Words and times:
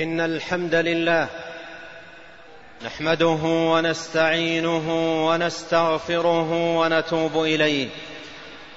إن 0.00 0.20
الحمد 0.20 0.74
لله 0.74 1.26
نحمده 2.84 3.38
ونستعينه 3.44 4.86
ونستغفره 5.28 6.76
ونتوب 6.78 7.42
إليه 7.42 7.88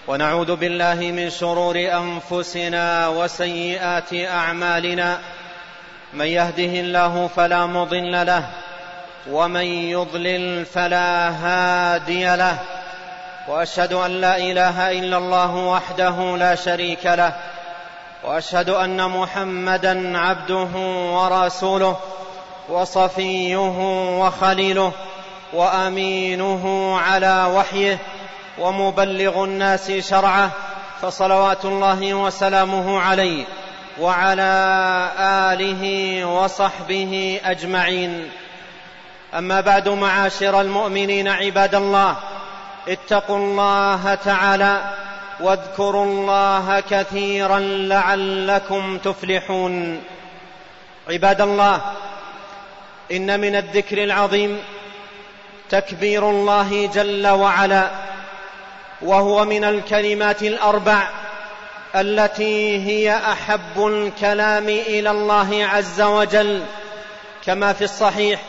ونعوذ 0.07 0.55
بالله 0.55 0.96
من 0.96 1.29
شرور 1.29 1.75
أنفسنا 1.78 3.07
وسيئات 3.07 4.13
أعمالنا 4.13 5.20
من 6.13 6.25
يهده 6.25 6.79
الله 6.79 7.27
فلا 7.35 7.65
مضل 7.65 8.25
له 8.25 8.47
ومن 9.31 9.65
يضلل 9.65 10.65
فلا 10.65 11.29
هادي 11.29 12.35
له 12.35 12.57
وأشهد 13.47 13.93
أن 13.93 14.11
لا 14.11 14.37
إله 14.37 14.91
إلا 14.91 15.17
الله 15.17 15.55
وحده 15.55 16.37
لا 16.37 16.55
شريك 16.55 17.05
له 17.05 17.33
وأشهد 18.23 18.69
أن 18.69 19.09
محمدا 19.09 20.17
عبده 20.17 20.69
ورسوله 21.13 21.97
وصفيه 22.69 23.77
وخليله 24.19 24.91
وأمينه 25.54 26.95
على 27.00 27.45
وحيه 27.55 27.97
ومبلغ 28.59 29.43
الناس 29.43 29.91
شرعه 29.91 30.51
فصلوات 31.01 31.65
الله 31.65 32.14
وسلامه 32.14 33.00
عليه 33.00 33.45
وعلى 34.00 35.09
آله 35.19 36.25
وصحبه 36.25 37.42
أجمعين. 37.45 38.30
أما 39.33 39.61
بعد 39.61 39.89
معاشر 39.89 40.61
المؤمنين 40.61 41.28
عباد 41.28 41.75
الله 41.75 42.16
اتقوا 42.88 43.38
الله 43.38 44.16
تعالى 44.16 45.03
واذكروا 45.44 46.06
الله 46.06 46.83
كثيرا 46.89 47.59
لعلكم 47.59 48.97
تفلحون. 48.97 50.03
عباد 51.09 51.42
الله 51.42 51.81
إن 53.11 53.39
من 53.39 53.56
الذكر 53.56 54.03
العظيم 54.03 54.59
تكبير 55.70 56.30
الله 56.30 56.90
جل 56.94 57.28
وعلا 57.28 57.92
وهو 59.02 59.45
من 59.45 59.64
الكلمات 59.64 60.44
الأربع 60.44 61.08
التي 61.95 62.78
هي 62.88 63.16
أحب 63.17 63.88
الكلام 63.88 64.70
إلى 64.70 65.12
الله 65.12 65.66
عز 65.66 66.02
وجل 66.02 66.64
كما 67.45 67.73
في 67.73 67.84
الصحيح 67.84 68.42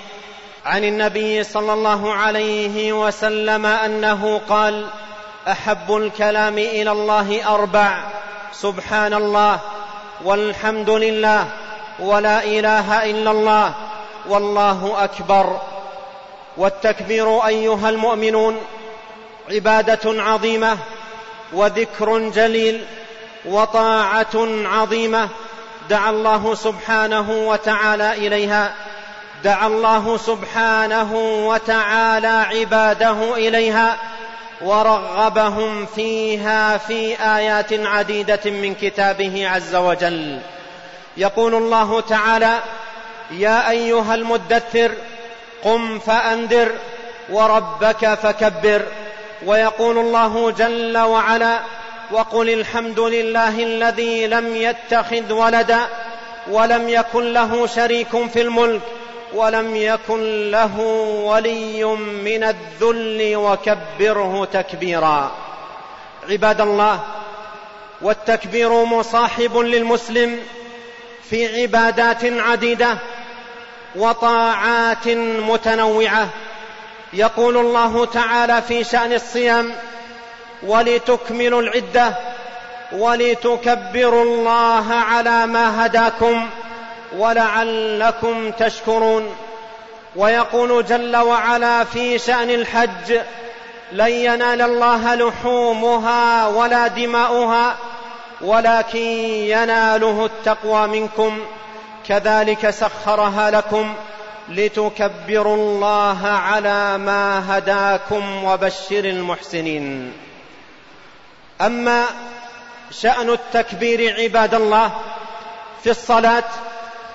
عن 0.66 0.84
النبي 0.84 1.44
صلى 1.44 1.72
الله 1.72 2.12
عليه 2.14 2.92
وسلم 2.92 3.66
أنه 3.66 4.40
قال 4.48 4.86
أحب 5.48 5.96
الكلام 5.96 6.58
إلى 6.58 6.92
الله 6.92 7.54
أربع. 7.54 7.98
سبحان 8.52 9.14
الله 9.14 9.58
والحمد 10.24 10.90
لله 10.90 11.46
ولا 12.00 12.44
إله 12.44 13.10
إلا 13.10 13.30
الله 13.30 13.72
والله 14.28 15.04
أكبر. 15.04 15.60
والتكبير 16.56 17.46
أيها 17.46 17.88
المؤمنون 17.88 18.60
عبادة 19.50 20.22
عظيمة 20.22 20.78
وذكر 21.52 22.18
جليل 22.18 22.84
وطاعة 23.44 24.36
عظيمة 24.64 25.28
دعا 25.90 26.10
الله 26.10 26.54
سبحانه 26.54 27.30
وتعالى 27.30 28.12
إليها. 28.12 28.74
دعا 29.44 29.66
الله 29.66 30.16
سبحانه 30.16 31.14
وتعالى 31.46 32.44
عباده 32.50 33.34
إليها. 33.34 33.96
ورغبهم 34.64 35.86
فيها 35.86 36.76
في 36.76 37.16
آيات 37.20 37.72
عديدة 37.72 38.40
من 38.50 38.74
كتابه 38.74 39.48
عز 39.48 39.74
وجل. 39.74 40.38
يقول 41.16 41.54
الله 41.54 42.00
تعالى 42.00 42.58
يا 43.30 43.70
أيها 43.70 44.14
المدثر 44.14 44.90
قم 45.62 45.98
فأنذر 45.98 46.72
وربك 47.30 48.14
فكبر. 48.14 48.82
ويقول 49.46 49.98
الله 49.98 50.50
جل 50.50 50.98
وعلا 50.98 51.58
وقل 52.10 52.50
الحمد 52.50 53.00
لله 53.00 53.62
الذي 53.62 54.26
لم 54.26 54.56
يتخذ 54.56 55.32
ولدا 55.32 55.80
ولم 56.50 56.88
يكن 56.88 57.32
له 57.32 57.66
شريك 57.66 58.30
في 58.32 58.40
الملك. 58.40 58.80
ولم 59.34 59.76
يكن 59.76 60.50
له 60.50 60.80
ولي 61.24 61.84
من 62.24 62.44
الذل 62.44 63.36
وكبره 63.36 64.44
تكبيرا. 64.52 65.32
عباد 66.30 66.60
الله 66.60 67.00
والتكبير 68.02 68.84
مصاحب 68.84 69.56
للمسلم 69.56 70.40
في 71.30 71.62
عبادات 71.62 72.24
عديدة 72.24 72.98
وطاعات 73.96 75.08
متنوعة. 75.48 76.28
يقول 77.12 77.56
الله 77.56 78.04
تعالى 78.04 78.62
في 78.62 78.84
شأن 78.84 79.12
الصيام 79.12 79.72
ولتكملوا 80.62 81.62
العدة 81.62 82.14
ولتكبروا 82.92 84.24
الله 84.24 84.94
على 84.94 85.46
ما 85.46 85.86
هداكم 85.86 86.48
ولعلكم 87.18 88.50
تشكرون. 88.50 89.36
ويقول 90.16 90.84
جل 90.84 91.16
وعلا 91.16 91.84
في 91.84 92.18
شأن 92.18 92.50
الحج 92.50 93.18
لن 93.92 94.08
ينال 94.10 94.62
الله 94.62 95.14
لحومها 95.14 96.46
ولا 96.46 96.86
دماؤها 96.86 97.76
ولكن 98.40 98.98
يناله 98.98 100.24
التقوى 100.24 100.86
منكم. 100.86 101.38
كذلك 102.08 102.70
سخرها 102.70 103.50
لكم 103.50 103.94
لتكبروا 104.48 105.56
الله 105.56 106.26
على 106.26 106.98
ما 106.98 107.58
هداكم 107.58 108.44
وبشر 108.44 109.04
المحسنين. 109.04 110.12
أما 111.60 112.04
شأن 112.90 113.30
التكبير 113.30 114.20
عباد 114.20 114.54
الله 114.54 114.90
في 115.84 115.90
الصلاة 115.90 116.44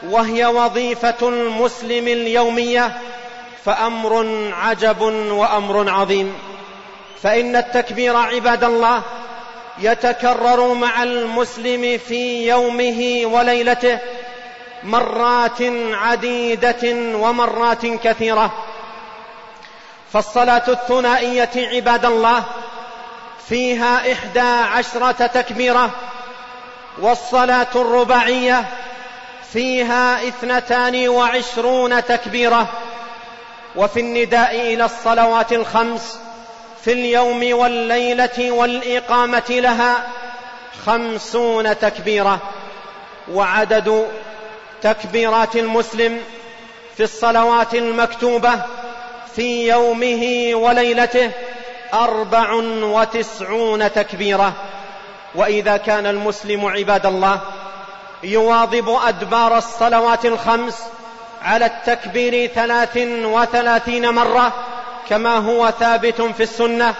وهي 0.03 0.45
وظيفة 0.45 1.29
المسلم 1.29 2.07
اليومية 2.07 2.97
فأمر 3.65 4.25
عجب 4.53 5.01
وأمر 5.31 5.89
عظيم. 5.89 6.35
فإن 7.23 7.55
التكبير 7.55 8.17
عباد 8.17 8.63
الله 8.63 9.01
يتكرر 9.79 10.73
مع 10.73 11.03
المسلم 11.03 11.97
في 12.07 12.47
يومه 12.47 13.21
وليلته 13.25 13.99
مرات 14.83 15.61
عديدة 15.91 17.15
ومرات 17.15 17.85
كثيرة. 17.85 18.51
فالصلاة 20.13 20.63
الثنائية 20.67 21.49
عباد 21.55 22.05
الله 22.05 22.43
فيها 23.49 24.13
إحدى 24.13 24.39
عشرة 24.39 25.27
تكبيرة 25.27 25.89
والصلاة 27.01 27.67
الرباعية 27.75 28.65
فيها 29.53 30.27
اثنتان 30.27 31.09
وعشرون 31.09 32.05
تكبيرة. 32.05 32.67
وفي 33.75 33.99
النداء 33.99 34.73
إلى 34.73 34.85
الصلوات 34.85 35.53
الخمس 35.53 36.19
في 36.81 36.93
اليوم 36.93 37.53
والليلة 37.53 38.51
والإقامة 38.51 39.43
لها 39.49 40.07
خمسون 40.85 41.79
تكبيرة. 41.79 42.39
وعدد 43.31 44.07
تكبيرات 44.81 45.55
المسلم 45.55 46.21
في 46.97 47.03
الصلوات 47.03 47.75
المكتوبة 47.75 48.61
في 49.35 49.67
يومه 49.67 50.51
وليلته 50.53 51.31
أربع 51.93 52.53
وتسعون 52.83 53.91
تكبيرة. 53.91 54.53
وإذا 55.35 55.77
كان 55.77 56.05
المسلم 56.05 56.65
عباد 56.65 57.05
الله 57.05 57.39
يواظب 58.23 58.89
أدبار 58.89 59.57
الصلوات 59.57 60.25
الخمس 60.25 60.83
على 61.41 61.65
التكبير 61.65 62.47
ثلاث 62.47 62.97
وثلاثين 63.23 64.09
مرة 64.09 64.53
كما 65.09 65.37
هو 65.37 65.71
ثابت 65.79 66.21
في 66.21 66.43
السنة 66.43 66.93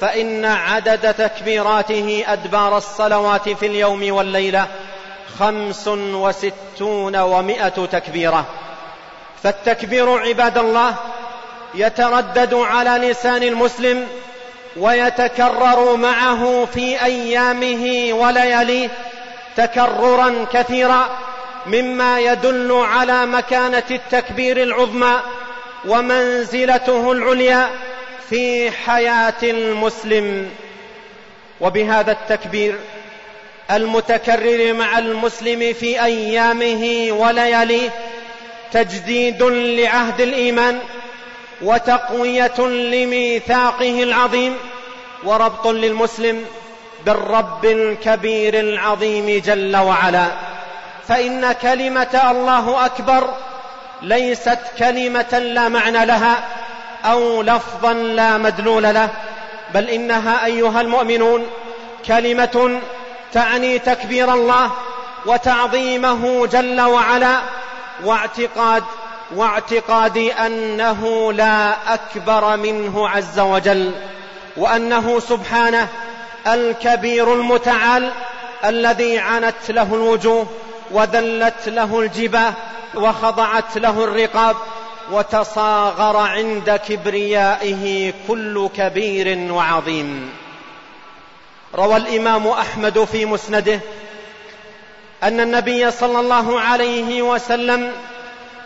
فإن 0.00 0.44
عدد 0.44 1.14
تكبيراته 1.14 2.24
أدبار 2.26 2.76
الصلوات 2.76 3.48
في 3.48 3.66
اليوم 3.66 4.12
والليلة 4.12 4.66
خمس 5.38 5.88
وستون 5.88 7.16
ومائة 7.16 7.68
تكبيرة. 7.68 8.46
فالتكبير 9.42 10.18
عباد 10.18 10.58
الله 10.58 10.94
يتردد 11.74 12.54
على 12.54 13.08
لسان 13.08 13.42
المسلم 13.42 14.08
ويتكرر 14.76 15.96
معه 15.96 16.68
في 16.74 17.04
أيامه 17.04 18.08
ولياليه 18.12 18.88
تكررا 19.56 20.46
كثيرا 20.52 21.18
مما 21.66 22.20
يدل 22.20 22.72
على 22.72 23.26
مكانة 23.26 23.82
التكبير 23.90 24.62
العظمى 24.62 25.20
ومنزلته 25.88 27.12
العليا 27.12 27.70
في 28.30 28.70
حياة 28.70 29.42
المسلم. 29.42 30.50
وبهذا 31.60 32.12
التكبير 32.12 32.74
المتكرر 33.70 34.72
مع 34.72 34.98
المسلم 34.98 35.72
في 35.72 36.04
أيامه 36.04 37.08
ولياليه 37.10 37.90
تجديد 38.72 39.42
لعهد 39.42 40.20
الإيمان 40.20 40.78
وتقوية 41.62 42.60
لميثاقه 42.60 44.02
العظيم 44.02 44.56
وربط 45.24 45.66
للمسلم 45.66 46.44
بالرب 47.06 47.64
الكبير 47.64 48.60
العظيم 48.60 49.42
جل 49.44 49.76
وعلا. 49.76 50.26
فإن 51.08 51.52
كلمة 51.52 52.30
الله 52.30 52.86
أكبر 52.86 53.28
ليست 54.02 54.58
كلمة 54.78 55.38
لا 55.38 55.68
معنى 55.68 56.06
لها 56.06 56.36
أو 57.04 57.42
لفظا 57.42 57.92
لا 57.92 58.38
مدلول 58.38 58.82
له 58.82 59.08
بل 59.74 59.88
إنها 59.88 60.44
أيها 60.44 60.80
المؤمنون 60.80 61.46
كلمة 62.06 62.80
تعني 63.32 63.78
تكبير 63.78 64.34
الله 64.34 64.70
وتعظيمه 65.26 66.46
جل 66.46 66.80
وعلا 66.80 67.36
واعتقاد 68.04 68.84
واعتقاد 69.34 70.16
أنه 70.16 71.32
لا 71.32 71.74
أكبر 71.94 72.56
منه 72.56 73.08
عز 73.08 73.40
وجل 73.40 73.92
وأنه 74.56 75.20
سبحانه 75.20 75.88
الكبير 76.46 77.34
المتعال 77.34 78.12
الذي 78.64 79.18
عنت 79.18 79.70
له 79.70 79.94
الوجوه 79.94 80.46
وذلت 80.90 81.68
له 81.68 82.00
الجباه 82.00 82.52
وخضعت 82.94 83.78
له 83.78 84.04
الرقاب 84.04 84.56
وتصاغر 85.10 86.16
عند 86.16 86.80
كبريائه 86.88 88.12
كل 88.28 88.68
كبير 88.76 89.52
وعظيم. 89.52 90.30
روى 91.74 91.96
الإمام 91.96 92.46
أحمد 92.48 93.04
في 93.04 93.26
مسنده 93.26 93.80
أن 95.22 95.40
النبي 95.40 95.90
صلى 95.90 96.20
الله 96.20 96.60
عليه 96.60 97.22
وسلم 97.22 97.92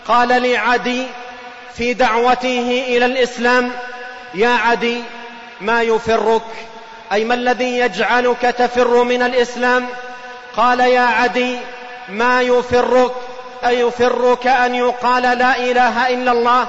قال 0.08 0.28
لعدي 0.28 1.06
في 1.74 1.94
دعوته 1.94 2.84
إلى 2.88 3.06
الإسلام 3.06 3.70
يا 4.34 4.48
عدي 4.48 5.02
ما 5.60 5.82
يفرك 5.82 6.42
أي 7.12 7.24
ما 7.24 7.34
الذي 7.34 7.78
يجعلك 7.78 8.40
تفر 8.40 9.02
من 9.02 9.22
الإسلام؟ 9.22 9.86
قال 10.56 10.80
يا 10.80 11.00
عدي 11.00 11.58
ما 12.08 12.42
يفرك؟ 12.42 13.12
أيفرك 13.66 14.46
أن 14.46 14.74
يقال 14.74 15.22
لا 15.22 15.56
إله 15.58 16.08
إلا 16.08 16.32
الله؟ 16.32 16.68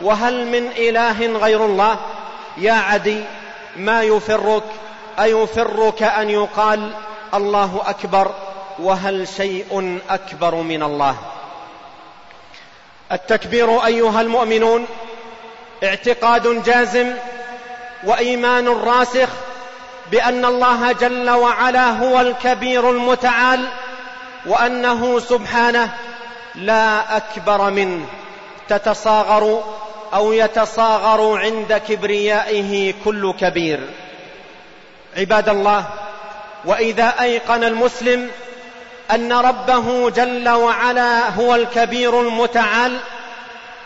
وهل 0.00 0.46
من 0.46 0.70
إله 0.76 1.26
غير 1.26 1.64
الله؟ 1.64 1.96
يا 2.56 2.72
عدي 2.72 3.24
ما 3.76 4.02
يفرك؟ 4.02 4.64
أيفرك 5.20 6.02
أن 6.02 6.30
يقال 6.30 6.92
الله 7.34 7.82
أكبر؟ 7.86 8.34
وهل 8.78 9.28
شيء 9.28 10.00
أكبر 10.10 10.54
من 10.54 10.82
الله؟ 10.82 11.16
التكبير 13.12 13.86
أيها 13.86 14.20
المؤمنون 14.20 14.86
اعتقاد 15.84 16.62
جازم 16.62 17.14
وإيمان 18.04 18.68
راسخ 18.68 19.28
بأن 20.10 20.44
الله 20.44 20.92
جل 20.92 21.30
وعلا 21.30 21.90
هو 21.90 22.20
الكبير 22.20 22.90
المتعال 22.90 23.68
وأنه 24.46 25.18
سبحانه 25.18 25.92
لا 26.54 27.16
أكبر 27.16 27.70
منه 27.70 28.06
تتصاغر 28.68 29.64
أو 30.14 30.32
يتصاغر 30.32 31.38
عند 31.38 31.82
كبريائه 31.88 32.94
كل 33.04 33.32
كبير. 33.40 33.80
عباد 35.16 35.48
الله 35.48 35.84
وإذا 36.64 37.14
أيقن 37.20 37.64
المسلم 37.64 38.30
أن 39.10 39.32
ربه 39.32 40.10
جل 40.10 40.48
وعلا 40.48 41.28
هو 41.28 41.54
الكبير 41.54 42.20
المتعال 42.20 42.98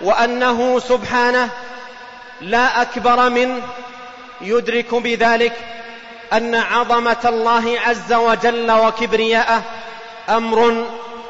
وأنه 0.00 0.78
سبحانه 0.78 1.48
لا 2.40 2.82
أكبر 2.82 3.30
منه 3.30 3.62
يدرك 4.40 4.94
بذلك 4.94 5.52
أن 6.34 6.54
عظمة 6.54 7.16
الله 7.24 7.80
عز 7.80 8.12
وجل 8.12 8.72
وكبرياءه 8.72 9.62
أمر 10.28 10.84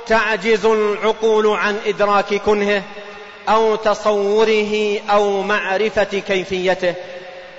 تعجز 0.07 0.67
العقول 0.67 1.47
عن 1.47 1.79
إدراك 1.87 2.35
كنهه 2.35 2.83
أو 3.49 3.77
تصوره 3.77 4.99
أو 5.11 5.43
معرفة 5.43 6.05
كيفيته. 6.05 6.95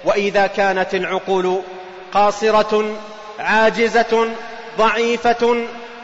وإذا 0.06 0.48
كانت 0.48 0.96
العقول 0.96 1.62
قاصرة 2.14 2.96
عاجزة 3.40 4.30
ضعيفة 4.78 5.58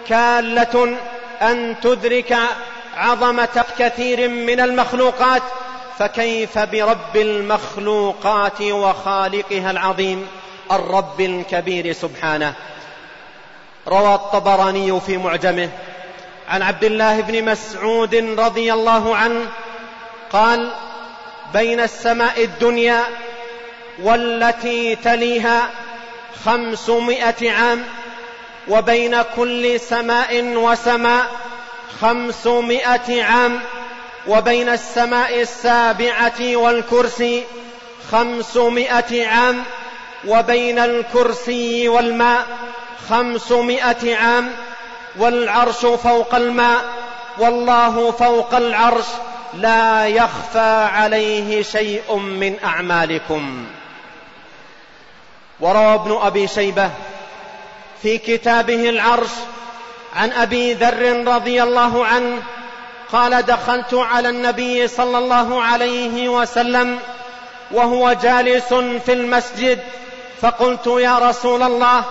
كالة 0.07 0.97
أن 1.41 1.75
تدرك 1.81 2.37
عظمة 2.97 3.65
كثير 3.79 4.29
من 4.29 4.59
المخلوقات 4.59 5.41
فكيف 5.99 6.59
برب 6.59 7.15
المخلوقات 7.15 8.61
وخالقها 8.61 9.71
العظيم؟ 9.71 10.27
الرب 10.75 11.21
الكبير 11.21 11.93
سبحانه. 11.93 12.53
روى 13.87 14.15
الطبراني 14.15 14.99
في 14.99 15.17
معجمه 15.17 15.69
عن 16.49 16.61
عبد 16.61 16.83
الله 16.83 17.21
بن 17.21 17.45
مسعود 17.45 18.15
رضي 18.15 18.73
الله 18.73 19.15
عنه 19.15 19.47
قال 20.31 20.71
بين 21.53 21.79
السماء 21.79 22.43
الدنيا 22.43 23.03
والتي 24.01 24.95
تليها 24.95 25.69
خمسمائة 26.45 27.51
عام 27.51 27.83
وبين 28.67 29.21
كل 29.21 29.79
سماء 29.79 30.43
وسماء 30.43 31.25
خمسمائة 32.01 33.23
عام 33.23 33.59
وبين 34.27 34.69
السماء 34.69 35.41
السابعة 35.41 36.55
والكرسي 36.55 37.43
خمسمائة 38.11 39.27
عام 39.27 39.63
وبين 40.27 40.79
الكرسي 40.79 41.89
والماء 41.89 42.45
خمسمائة 43.09 44.15
عام 44.15 44.51
والعرش 45.17 45.85
فوق 45.85 46.35
الماء 46.35 46.81
والله 47.37 48.11
فوق 48.11 48.55
العرش 48.55 49.05
لا 49.53 50.07
يخفى 50.07 50.89
عليه 50.93 51.63
شيء 51.63 52.15
من 52.15 52.55
أعمالكم. 52.63 53.65
وروى 55.59 55.93
ابن 55.93 56.19
أبي 56.21 56.47
شيبة 56.47 56.89
في 58.01 58.17
كتابه 58.17 58.89
العرش 58.89 59.29
عن 60.15 60.31
أبي 60.31 60.73
ذر 60.73 61.27
رضي 61.27 61.63
الله 61.63 62.05
عنه 62.05 62.41
قال 63.11 63.45
دخلت 63.45 63.93
على 63.93 64.29
النبي 64.29 64.87
صلى 64.87 65.17
الله 65.17 65.61
عليه 65.63 66.29
وسلم 66.29 66.99
وهو 67.71 68.13
جالس 68.13 68.73
في 69.05 69.13
المسجد 69.13 69.79
فقلت 70.41 70.87
يا 70.87 71.19
رسول 71.19 71.63
الله 71.63 72.03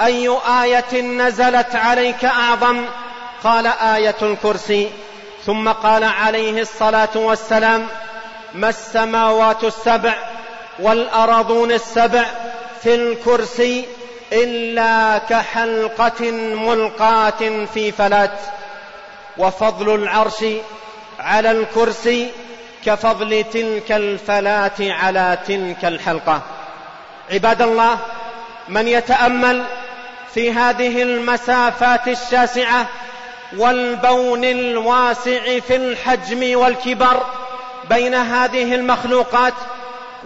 أي 0.00 0.38
آية 0.62 1.00
نزلت 1.02 1.74
عليك 1.74 2.24
أعظم؟ 2.24 2.84
قال 3.44 3.66
آية 3.66 4.16
الكرسي. 4.22 4.90
ثم 5.46 5.68
قال 5.68 6.04
عليه 6.04 6.60
الصلاة 6.60 7.08
والسلام 7.14 7.86
ما 8.54 8.68
السماوات 8.68 9.64
السبع 9.64 10.14
والارضون 10.78 11.72
السبع 11.72 12.24
في 12.82 12.94
الكرسي 12.94 13.84
إلا 14.32 15.18
كحلقة 15.18 16.30
ملقاة 16.30 17.66
في 17.74 17.92
فلات 17.92 18.38
وفضل 19.38 19.94
العرش 19.94 20.44
على 21.20 21.50
الكرسي 21.50 22.30
كفضل 22.84 23.44
تلك 23.52 23.92
الفلاه 23.92 24.72
على 24.80 25.38
تلك 25.46 25.84
الحلقة. 25.84 26.42
عباد 27.32 27.62
الله 27.62 27.98
من 28.68 28.88
يتأمل 28.88 29.62
في 30.34 30.52
هذه 30.52 31.02
المسافات 31.02 32.08
الشاسعة 32.08 32.86
والبون 33.56 34.44
الواسع 34.44 35.58
في 35.58 35.76
الحجم 35.76 36.58
والكبر 36.58 37.26
بين 37.90 38.14
هذه 38.14 38.74
المخلوقات 38.74 39.54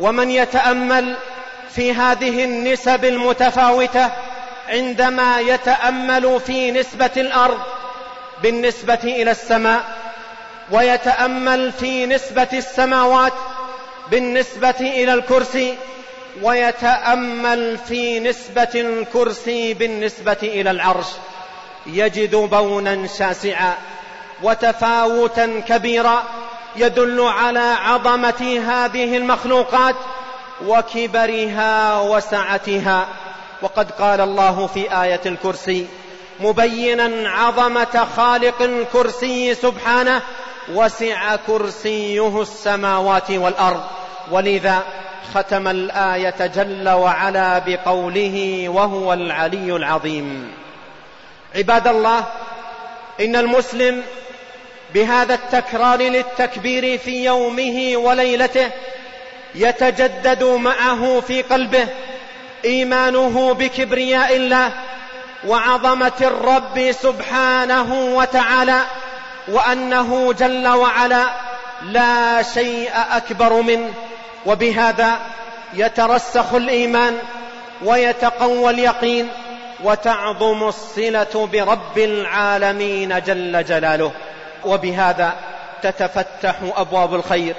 ومن 0.00 0.30
يتأمل 0.30 1.16
في 1.75 1.92
هذه 1.92 2.45
النسب 2.45 3.04
المتفاوتة 3.04 4.11
عندما 4.69 5.40
يتأمل 5.40 6.40
في 6.47 6.71
نسبة 6.71 7.11
الأرض 7.16 7.59
بالنسبة 8.42 8.99
إلى 9.04 9.30
السماء 9.30 9.85
ويتأمل 10.71 11.73
في 11.73 12.07
نسبة 12.07 12.49
السماوات 12.52 13.33
بالنسبة 14.11 14.75
إلى 14.80 15.14
الكرسي 15.14 15.75
ويتأمل 16.43 17.79
في 17.79 18.21
نسبة 18.21 18.69
الكرسي 18.75 19.75
بالنسبة 19.75 20.37
إلى 20.43 20.71
العرش. 20.71 21.07
يجد 21.87 22.35
بونا 22.35 23.07
شاسعا 23.07 23.75
وتفاوتا 24.43 25.63
كبيرا 25.69 26.23
يدل 26.77 27.21
على 27.21 27.77
عظمة 27.85 28.63
هذه 28.69 29.17
المخلوقات 29.17 29.95
وكبرها 30.67 32.01
وسعتها. 32.01 33.09
وقد 33.63 33.91
قال 33.91 34.21
الله 34.21 34.67
في 34.67 35.03
آية 35.03 35.21
الكرسي 35.27 35.87
مبينا 36.41 37.31
عظمة 37.31 38.07
خالق 38.17 38.63
الكرسي 38.63 39.55
سبحانه 39.55 40.23
وسع 40.73 41.37
كرسيه 41.37 42.43
السماوات 42.43 43.31
والأرض. 43.31 43.83
ولذا 44.31 44.83
ختم 45.35 45.69
الآية 45.69 46.47
جل 46.47 46.89
وعلا 46.89 47.59
بقوله 47.59 48.65
وهو 48.69 49.12
العلي 49.12 49.77
العظيم. 49.77 50.53
عباد 51.57 51.89
الله 51.89 52.25
إن 53.21 53.37
المسلم 53.37 54.03
بهذا 54.95 55.35
التكرار 55.35 55.99
للتكبير 55.99 56.99
في 56.99 57.25
يومه 57.25 57.93
وليلته 57.97 58.71
يتجدد 59.55 60.45
معه 60.45 61.21
في 61.21 61.43
قلبه 61.43 61.89
إيمانه 62.65 63.55
بكبرياء 63.55 64.37
الله 64.37 64.73
وعظمة 65.47 66.12
الرب 66.21 66.93
سبحانه 66.93 67.95
وتعالى 68.17 68.81
وأنه 69.49 70.33
جل 70.33 70.69
وعلا 70.69 71.25
لا 71.83 72.43
شيء 72.43 72.91
أكبر 72.95 73.62
منه. 73.62 73.95
وبهذا 74.47 75.18
يترسخ 75.75 76.54
الإيمان 76.54 77.18
ويتقوى 77.85 78.70
اليقين 78.70 79.28
وتعظم 79.85 80.68
الصلة 80.68 81.49
برب 81.52 81.99
العالمين 81.99 83.20
جل 83.20 83.64
جلاله. 83.64 84.12
وبهذا 84.64 85.35
تتفتح 85.82 86.54
أبواب 86.76 87.14
الخير 87.14 87.54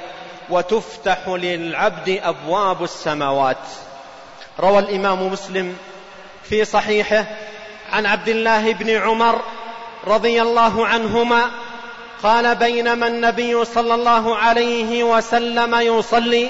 وتفتح 0.49 1.17
للعبد 1.27 2.19
أبواب 2.23 2.83
السماوات. 2.83 3.57
روى 4.59 4.79
الإمام 4.79 5.27
مسلم 5.27 5.77
في 6.43 6.65
صحيحه 6.65 7.25
عن 7.91 8.05
عبد 8.05 8.29
الله 8.29 8.73
بن 8.73 8.89
عمر 8.89 9.41
رضي 10.07 10.41
الله 10.41 10.87
عنهما 10.87 11.51
قال 12.23 12.55
بينما 12.55 13.07
النبي 13.07 13.65
صلى 13.65 13.93
الله 13.93 14.37
عليه 14.37 15.03
وسلم 15.03 15.75
يصلي 15.75 16.49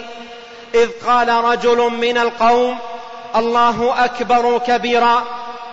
إذ 0.73 0.89
قال 1.07 1.29
رجل 1.29 1.77
من 1.77 2.17
القوم 2.17 2.77
الله 3.35 4.05
أكبر 4.05 4.57
كبيرا 4.57 5.23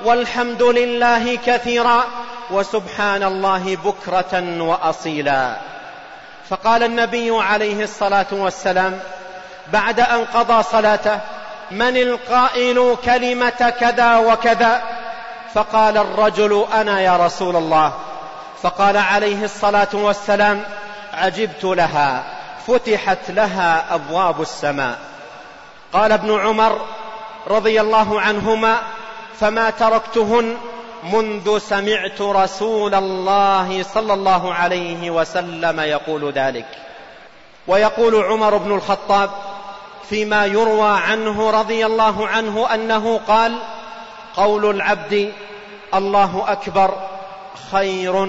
والحمد 0.04 0.62
لله 0.62 1.38
كثيرا 1.46 2.04
وسبحان 2.50 3.22
الله 3.22 3.76
بكرة 3.84 4.62
وأصيلا. 4.62 5.56
فقال 6.50 6.82
النبي 6.82 7.30
عليه 7.42 7.84
الصلاة 7.84 8.26
والسلام 8.32 9.00
بعد 9.72 10.00
أن 10.00 10.24
قضى 10.24 10.62
صلاته 10.62 11.20
من 11.70 11.96
القائل 11.96 12.96
كلمة 13.04 13.74
كذا 13.80 14.16
وكذا؟ 14.16 14.82
فقال 15.54 15.96
الرجل 15.96 16.66
أنا 16.74 17.00
يا 17.00 17.16
رسول 17.16 17.56
الله. 17.56 17.92
فقال 18.62 18.96
عليه 18.96 19.44
الصلاة 19.44 19.88
والسلام 19.92 20.64
عجبت 21.14 21.64
لها 21.64 22.24
فتحت 22.66 23.30
لها 23.30 23.94
أبواب 23.94 24.42
السماء. 24.42 24.98
قال 25.92 26.12
ابن 26.12 26.40
عمر 26.40 26.80
رضي 27.46 27.80
الله 27.80 28.20
عنهما 28.20 28.78
فما 29.40 29.70
تركتهن 29.70 30.56
منذ 31.12 31.58
سمعت 31.58 32.20
رسول 32.20 32.94
الله 32.94 33.82
صلى 33.82 34.14
الله 34.14 34.54
عليه 34.54 35.10
وسلم 35.10 35.80
يقول 35.80 36.32
ذلك. 36.32 36.66
ويقول 37.66 38.24
عمر 38.24 38.56
بن 38.56 38.72
الخطاب 38.72 39.30
فيما 40.08 40.46
يروى 40.46 40.88
عنه 40.88 41.50
رضي 41.50 41.86
الله 41.86 42.28
عنه 42.28 42.74
أنه 42.74 43.20
قال 43.28 43.58
قول 44.36 44.70
العبد 44.70 45.32
الله 45.94 46.44
أكبر 46.48 46.94
خير 47.70 48.26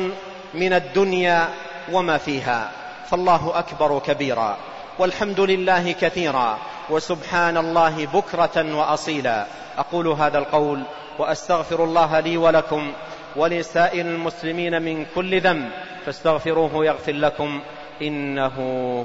من 0.53 0.73
الدنيا 0.73 1.49
وما 1.91 2.17
فيها. 2.17 2.71
فالله 3.09 3.59
أكبر 3.59 3.99
كبيرا. 3.99 4.57
والحمد 4.99 5.39
لله 5.39 5.91
كثيرا. 5.91 6.57
وسبحان 6.89 7.57
الله 7.57 8.05
بكرة 8.05 8.75
وأصيلا. 8.75 9.45
أقول 9.77 10.07
هذا 10.07 10.37
القول 10.37 10.83
وأستغفر 11.19 11.83
الله 11.83 12.19
لي 12.19 12.37
ولكم 12.37 12.93
ولسائر 13.35 14.05
المسلمين 14.05 14.81
من 14.81 15.05
كل 15.15 15.41
ذنب. 15.41 15.69
فاستغفروه 16.05 16.85
يغفر 16.85 17.11
لكم. 17.11 17.61
إنه 18.01 18.55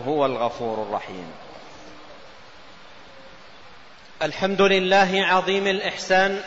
هو 0.06 0.26
الغفور 0.26 0.82
الرحيم. 0.82 1.26
الحمد 4.22 4.62
لله 4.62 5.10
عظيم 5.14 5.66
الإحسان 5.66 6.40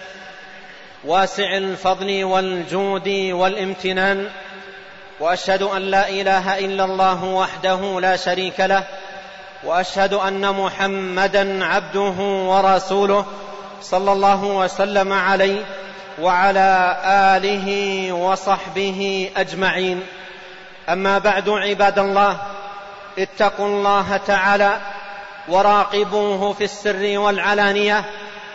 واسع 1.04 1.58
الفضل 1.58 2.24
والجود 2.24 3.08
والامتنان 3.32 4.30
وأشهد 5.20 5.62
أن 5.62 5.82
لا 5.82 6.10
إله 6.10 6.60
إلا 6.60 6.86
الله 6.86 7.24
وحده 7.24 8.00
لا 8.02 8.16
شريك 8.16 8.60
له 8.60 8.84
وأشهد 9.64 10.14
أن 10.14 10.52
محمدا 10.54 11.66
عبده 11.66 12.16
ورسوله 12.20 13.26
صلى 13.82 14.12
الله 14.12 14.44
وسلم 14.44 15.14
عليه 15.14 15.66
وعلى 16.22 16.98
آله 17.06 18.12
وصحبه 18.14 19.30
أجمعين. 19.38 20.04
أما 20.90 21.18
بعد 21.18 21.50
عباد 21.50 22.00
الله 22.00 22.38
اتقوا 23.20 23.68
الله 23.68 24.18
تعالى 24.18 24.78
وراقبوه 25.48 26.54
في 26.54 26.64
السر 26.64 27.20
والعلانية 27.20 28.06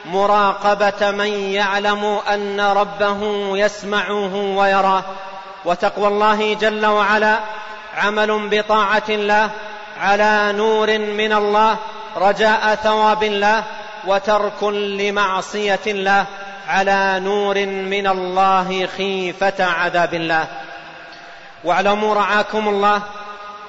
مراقبة 0.04 1.10
من 1.10 1.26
يعلم 1.26 2.20
أن 2.32 2.60
ربه 2.60 3.50
يسمعه 3.56 4.34
ويراه. 4.34 5.04
وتقوى 5.64 6.08
الله 6.08 6.54
جل 6.54 6.86
وعلا 6.86 7.38
عمل 7.96 8.48
بطاعة 8.48 9.02
الله 9.08 9.50
على 10.00 10.52
نور 10.56 10.98
من 10.98 11.32
الله 11.32 11.76
رجاء 12.16 12.74
ثواب 12.74 13.22
الله 13.22 13.64
وترك 14.06 14.62
لمعصية 14.62 15.80
الله 15.86 16.24
على 16.68 17.20
نور 17.20 17.66
من 17.66 18.06
الله 18.06 18.88
خيفة 18.96 19.64
عذاب 19.64 20.14
الله. 20.14 20.46
واعلموا 21.64 22.14
رعاكم 22.14 22.68
الله 22.68 23.02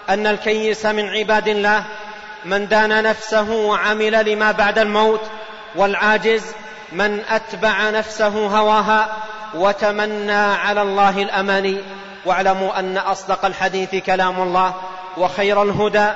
أن 0.10 0.28
الكيس 0.28 0.86
من 0.86 1.10
عباد 1.10 1.48
الله 1.48 1.84
من 2.46 2.68
دان 2.68 3.04
نفسه 3.04 3.52
وعمل 3.52 4.32
لما 4.32 4.52
بعد 4.52 4.80
الموت 4.80 5.22
والعاجز 5.76 6.44
من 6.92 7.20
أتبع 7.30 7.90
نفسه 7.90 8.28
هواها 8.28 9.10
وتمنى 9.54 10.32
على 10.34 10.82
الله 10.82 11.22
الأماني. 11.22 11.78
واعلموا 12.26 12.80
أن 12.80 12.98
أصدق 12.98 13.46
الحديث 13.46 13.96
كلام 13.96 14.42
الله 14.42 14.74
وخير 15.18 15.64
الهدى 15.64 16.10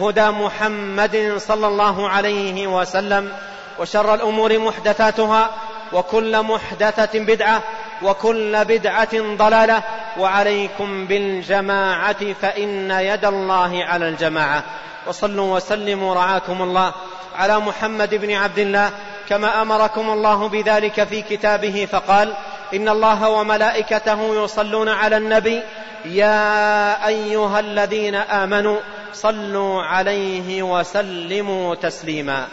هدى 0.00 0.30
محمد 0.30 1.34
صلى 1.38 1.66
الله 1.66 2.08
عليه 2.08 2.66
وسلم 2.66 3.32
وشر 3.78 4.14
الأمور 4.14 4.58
محدثاتها 4.58 5.50
وكل 5.92 6.42
محدثة 6.42 7.18
بدعة 7.18 7.62
وكل 8.02 8.64
بدعة 8.64 9.36
ضلالة. 9.36 9.82
وعليكم 10.18 11.06
بالجماعة 11.06 12.32
فإن 12.42 12.90
يد 12.90 13.24
الله 13.24 13.84
على 13.84 14.08
الجماعة. 14.08 14.62
وصلوا 15.06 15.56
وسلموا 15.56 16.14
رعاكم 16.14 16.62
الله 16.62 16.94
على 17.36 17.58
محمد 17.58 18.14
بن 18.14 18.32
عبد 18.32 18.58
الله 18.58 18.90
كما 19.28 19.62
أمركم 19.62 20.10
الله 20.10 20.48
بذلك 20.48 21.04
في 21.04 21.22
كتابه 21.22 21.88
فقال 21.92 22.32
إن 22.74 22.88
الله 22.88 23.28
وملائكته 23.28 24.44
يصلون 24.44 24.88
على 24.88 25.16
النبي 25.16 25.62
يا 26.04 27.06
أيها 27.06 27.60
الذين 27.60 28.14
آمنوا 28.14 28.80
صلوا 29.12 29.82
عليه 29.82 30.62
وسلموا 30.62 31.74
تسليما. 31.74 32.46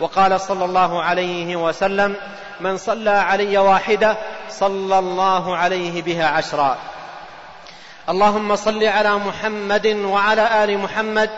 وقال 0.00 0.40
صلى 0.40 0.64
الله 0.64 1.02
عليه 1.02 1.56
وسلم 1.56 2.16
من 2.60 2.76
صلى 2.76 3.10
علي 3.10 3.58
واحدة 3.58 4.16
صلى 4.50 4.98
الله 4.98 5.56
عليه 5.56 6.02
بها 6.02 6.26
عشرا. 6.26 6.78
اللهم 8.08 8.56
صل 8.56 8.84
على 8.84 9.16
محمد 9.18 9.86
وعلى 9.86 10.64
آل 10.64 10.78
محمد 10.78 11.30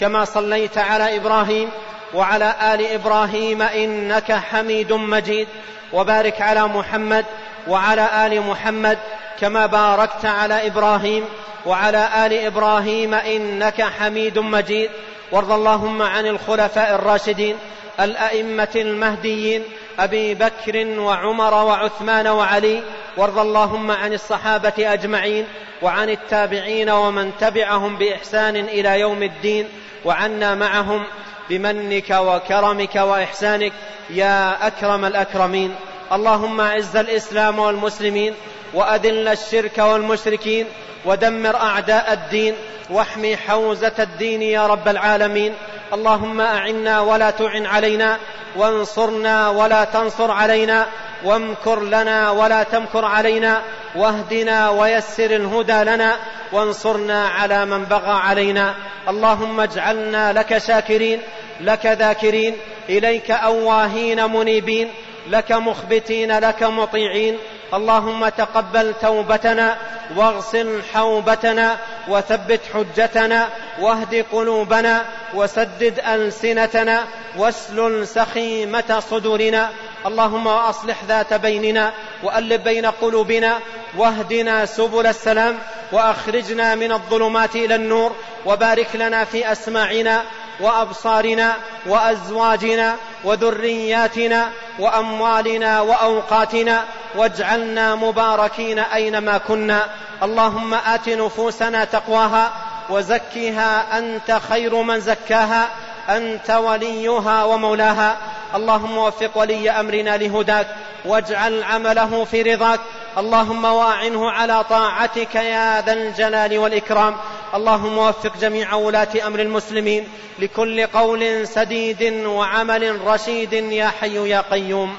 كما 0.00 0.24
صليت 0.24 0.78
على 0.78 1.16
إبراهيم 1.16 1.70
وعلى 2.14 2.54
آل 2.74 2.86
إبراهيم 2.86 3.62
إنك 3.62 4.32
حميد 4.32 4.92
مجيد. 4.92 5.48
وبارك 5.92 6.40
على 6.40 6.66
محمد 6.68 7.24
وعلى 7.68 8.26
آل 8.26 8.40
محمد 8.40 8.98
كما 9.40 9.66
باركت 9.66 10.24
على 10.24 10.66
إبراهيم 10.66 11.24
وعلى 11.66 12.08
آل 12.26 12.32
إبراهيم 12.32 13.14
إنك 13.14 13.82
حميد 13.82 14.38
مجيد. 14.38 14.90
وارض 15.32 15.52
اللهم 15.52 16.02
عن 16.02 16.26
الخلفاء 16.26 16.94
الراشدين 16.94 17.56
الأئمة 18.00 18.68
المهديين 18.76 19.62
أبي 19.98 20.34
بكر 20.34 20.86
وعمر 20.98 21.54
وعثمان 21.54 22.26
وعلي. 22.26 22.82
وارض 23.16 23.38
اللهم 23.38 23.90
عن 23.90 24.12
الصحابة 24.12 24.72
أجمعين 24.78 25.46
وعن 25.82 26.10
التابعين 26.10 26.90
ومن 26.90 27.32
تبعهم 27.40 27.96
بإحسان 27.96 28.56
إلى 28.56 29.00
يوم 29.00 29.22
الدين. 29.22 29.68
وعنا 30.04 30.54
معهم 30.54 31.04
بمنك 31.50 32.10
وكرمك 32.10 32.94
وإحسانك 32.94 33.72
يا 34.10 34.66
أكرم 34.66 35.04
الأكرمين. 35.04 35.74
اللهم 36.12 36.60
أعز 36.60 36.96
الإسلام 36.96 37.58
والمسلمين 37.58 38.34
وأذل 38.74 39.28
الشرك 39.28 39.78
والمشركين 39.78 40.66
ودمر 41.04 41.56
أعداء 41.56 42.12
الدين 42.12 42.54
واحمي 42.90 43.36
حوزة 43.36 43.92
الدين 43.98 44.42
يا 44.42 44.66
رب 44.66 44.88
العالمين. 44.88 45.54
اللهم 45.92 46.40
أعنا 46.40 47.00
ولا 47.00 47.30
تعن 47.30 47.66
علينا 47.66 48.18
وانصرنا 48.56 49.48
ولا 49.48 49.84
تنصر 49.84 50.30
علينا. 50.30 50.86
وامكر 51.24 51.80
لنا 51.80 52.30
ولا 52.30 52.62
تمكر 52.62 53.04
علينا 53.04 53.62
واهدنا 53.96 54.70
ويسر 54.70 55.36
الهدى 55.36 55.84
لنا 55.84 56.16
وانصرنا 56.52 57.28
على 57.28 57.64
من 57.64 57.84
بغى 57.84 58.12
علينا. 58.12 58.74
اللهم 59.08 59.60
اجعلنا 59.60 60.32
لك 60.32 60.58
شاكرين 60.58 61.20
لك 61.60 61.86
ذاكرين 61.86 62.56
إليك 62.88 63.30
أواهين 63.30 64.30
منيبين 64.30 64.90
لك 65.30 65.52
مخبتين 65.52 66.38
لك 66.38 66.62
مطيعين. 66.62 67.38
اللهم 67.74 68.28
تقبل 68.28 68.94
توبتنا 69.02 69.76
واغسل 70.16 70.82
حوبتنا 70.94 71.76
وثبت 72.08 72.60
حجتنا 72.74 73.48
واهد 73.80 74.24
قلوبنا 74.32 75.04
وسدد 75.34 76.00
ألسنتنا 76.06 77.04
واسلل 77.36 78.06
سخيمة 78.06 79.02
صدورنا 79.10 79.70
اللهم 80.06 80.46
واصلح 80.46 81.04
ذات 81.08 81.34
بيننا 81.34 81.92
وألف 82.22 82.62
بين 82.62 82.86
قلوبنا 82.86 83.58
واهدنا 83.96 84.66
سبل 84.66 85.06
السلام 85.06 85.58
وأخرجنا 85.92 86.74
من 86.74 86.92
الظلمات 86.92 87.56
إلى 87.56 87.74
النور 87.74 88.12
وبارك 88.46 88.88
لنا 88.94 89.24
في 89.24 89.52
أسماعنا 89.52 90.22
وأبصارنا 90.60 91.56
وأزواجنا 91.86 92.96
وذرياتنا 93.24 94.50
وأموالنا 94.78 95.80
وأوقاتنا 95.80 96.84
واجعلنا 97.16 97.94
مباركين 97.94 98.78
أينما 98.78 99.38
كنا. 99.38 99.86
اللهم 100.22 100.74
آت 100.74 101.08
نفوسنا 101.08 101.84
تقواها 101.84 102.52
وزكها 102.90 103.98
أنت 103.98 104.40
خير 104.48 104.82
من 104.82 105.00
زكاها. 105.00 105.68
أنت 106.08 106.50
وليها 106.50 107.44
ومولاها. 107.44 108.16
اللهم 108.54 108.98
وفق 108.98 109.30
ولي 109.34 109.70
أمرنا 109.70 110.16
لهداك. 110.16 110.66
واجعل 111.04 111.62
عمله 111.62 112.24
في 112.24 112.42
رضاك. 112.42 112.80
اللهم 113.18 113.64
واعنه 113.64 114.30
على 114.30 114.64
طاعتك 114.64 115.34
يا 115.34 115.82
ذا 115.82 115.92
الجلال 115.92 116.58
والإكرام. 116.58 117.16
اللهم 117.54 117.98
وفق 117.98 118.32
جميع 118.40 118.74
ولاة 118.74 119.08
أمر 119.26 119.40
المسلمين. 119.40 120.08
لكل 120.38 120.86
قول 120.86 121.48
سديد 121.48 122.24
وعمل 122.26 123.00
رشيد 123.06 123.52
يا 123.52 123.92
حي 124.00 124.28
يا 124.28 124.44
قيوم. 124.50 124.96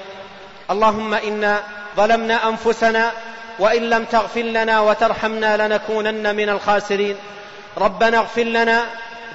اللهم 0.71 1.13
إنا 1.13 1.63
ظلمنا 1.97 2.49
أنفسنا 2.49 3.11
وإن 3.59 3.81
لم 3.89 4.05
تغفر 4.05 4.41
لنا 4.41 4.79
وترحمنا 4.79 5.67
لنكونن 5.67 6.35
من 6.35 6.49
الخاسرين. 6.49 7.15
ربنا 7.77 8.17
اغفر 8.17 8.43
لنا 8.43 8.85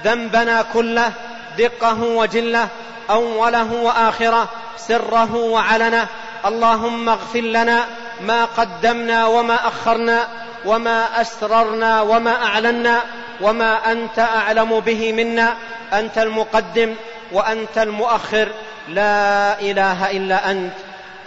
ذنبنا 0.03 0.65
كله 0.73 1.11
دقه 1.57 2.03
وجله 2.03 2.67
أوله 3.09 3.73
وآخره 3.73 4.49
سره 4.77 5.35
وعلنه. 5.35 6.07
اللهم 6.45 7.09
اغفر 7.09 7.39
لنا 7.39 7.85
ما 8.21 8.45
قدمنا 8.45 9.25
وما 9.25 9.67
أخرنا 9.67 10.27
وما 10.65 11.21
أسررنا 11.21 12.01
وما 12.01 12.43
أعلنا 12.43 13.01
وما 13.41 13.91
أنت 13.91 14.19
أعلم 14.19 14.79
به 14.79 15.13
منا. 15.13 15.53
أنت 15.93 16.17
المقدم 16.17 16.95
وأنت 17.31 17.77
المؤخر. 17.77 18.47
لا 18.89 19.59
إله 19.59 20.11
إلا 20.11 20.51
أنت. 20.51 20.73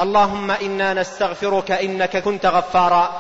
اللهم 0.01 0.51
إنا 0.51 0.95
نستغفرك 0.95 1.71
إنك 1.71 2.17
كنت 2.17 2.47
غفارا. 2.47 3.13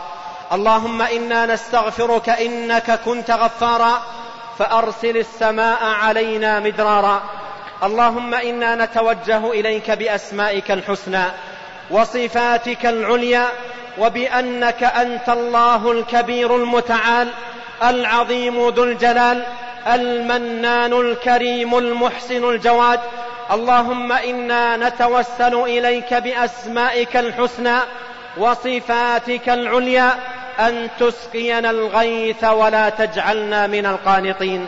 اللهم 0.52 1.02
إنا 1.02 1.46
نستغفرك 1.46 2.28
إنك 2.28 3.00
كنت 3.04 3.30
غفارا. 3.30 4.02
فأرسل 4.58 5.16
السماء 5.16 5.84
علينا 5.84 6.60
مدرارا. 6.60 7.22
اللهم 7.82 8.34
إنا 8.34 8.84
نتوجه 8.84 9.50
إليك 9.50 9.90
بأسمائك 9.90 10.70
الحسنى 10.70 11.24
وصفاتك 11.90 12.86
العليا 12.86 13.48
وبأنك 13.98 14.82
أنت 14.82 15.28
الله 15.28 15.92
الكبير 15.92 16.56
المتعال 16.56 17.28
العظيم 17.82 18.68
ذو 18.68 18.84
الجلال 18.84 19.42
المنان 19.86 20.92
الكريم 20.92 21.78
المحسن 21.78 22.44
الجواد 22.44 23.00
اللهم 23.52 24.12
إنا 24.12 24.76
نتوسل 24.76 25.54
إليك 25.54 26.14
بأسمائك 26.14 27.16
الحسنى 27.16 27.78
وصفاتك 28.38 29.48
العليا 29.48 30.10
أن 30.60 30.88
تسقينا 31.00 31.70
الغيث 31.70 32.44
ولا 32.44 32.88
تجعلنا 32.88 33.66
من 33.66 33.86
القانطين. 33.86 34.66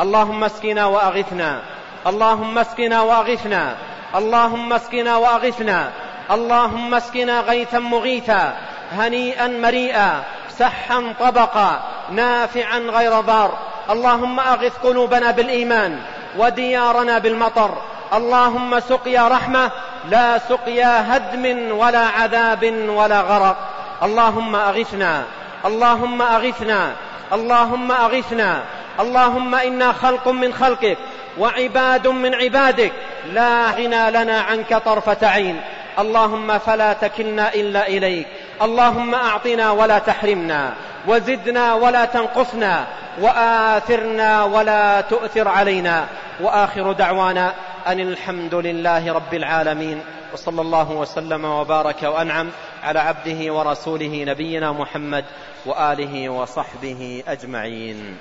اللهم 0.00 0.44
اسقنا 0.44 0.86
وأغثنا. 0.86 1.60
اللهم 2.06 2.58
اسقنا 2.58 3.02
وأغثنا. 3.02 3.74
اللهم 4.14 4.72
اسقنا 4.72 5.16
وأغثنا. 5.16 5.90
اللهم 6.30 6.94
اسقنا 6.94 7.40
غيثا 7.40 7.78
مغيثا. 7.78 8.54
هنيئا 8.92 9.46
مريئا. 9.46 10.22
سحا 10.58 11.14
طبقا. 11.20 11.80
نافعا 12.10 12.78
غير 12.78 13.20
ضار. 13.20 13.58
اللهم 13.90 14.40
أغث 14.40 14.78
قلوبنا 14.78 15.30
بالإيمان 15.30 15.98
وديارنا 16.38 17.18
بالمطر. 17.18 17.78
اللهم 18.12 18.80
سقيا 18.80 19.28
رحمة 19.28 19.70
لا 20.10 20.38
سقيا 20.38 21.16
هدم 21.16 21.76
ولا 21.76 22.06
عذاب 22.06 22.64
ولا 22.88 23.20
غرق. 23.20 23.56
اللهم 24.02 24.56
أغثنا 24.56 25.22
اللهم 25.64 26.22
أغثنا 26.22 26.90
اللهم 27.32 27.92
أغثنا 27.92 28.60
اللهم 29.00 29.54
إنا 29.54 29.92
خلق 29.92 30.28
من 30.28 30.52
خلقك 30.52 30.98
وعباد 31.38 32.08
من 32.08 32.34
عبادك. 32.34 32.92
لا 33.32 33.70
غنى 33.70 34.10
لنا 34.10 34.40
عنك 34.40 34.74
طرفة 34.74 35.28
عين. 35.28 35.60
اللهم 35.98 36.58
فلا 36.58 36.92
تكلنا 36.92 37.54
إلا 37.54 37.88
إليك. 37.88 38.26
اللهم 38.62 39.14
أعطنا 39.14 39.70
ولا 39.70 39.98
تحرمنا 39.98 40.72
وزدنا 41.06 41.74
ولا 41.74 42.04
تنقصنا 42.04 42.84
وآثرنا 43.20 44.44
ولا 44.44 45.00
تؤثر 45.00 45.48
علينا. 45.48 46.06
وآخر 46.40 46.92
دعوانا 46.92 47.52
أن 47.86 48.00
الحمد 48.00 48.54
لله 48.54 49.12
رب 49.12 49.34
العالمين 49.34 50.00
وصلى 50.32 50.60
الله 50.60 50.90
وسلم 50.90 51.44
وبارك 51.44 52.02
وأنعم 52.02 52.50
على 52.82 52.98
عبده 52.98 53.52
ورسوله 53.52 54.24
نبينا 54.24 54.72
محمد 54.72 55.24
وآله 55.66 56.28
وصحبه 56.28 57.22
أجمعين. 57.28 58.16